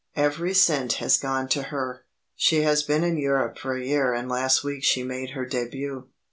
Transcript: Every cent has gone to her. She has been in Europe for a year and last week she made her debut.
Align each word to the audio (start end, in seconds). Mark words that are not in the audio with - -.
Every 0.15 0.55
cent 0.55 0.93
has 0.93 1.15
gone 1.17 1.47
to 1.49 1.61
her. 1.61 2.05
She 2.35 2.63
has 2.63 2.81
been 2.81 3.03
in 3.03 3.17
Europe 3.19 3.59
for 3.59 3.75
a 3.77 3.85
year 3.85 4.15
and 4.15 4.27
last 4.27 4.63
week 4.63 4.83
she 4.83 5.03
made 5.03 5.29
her 5.35 5.45
debut. 5.45 6.09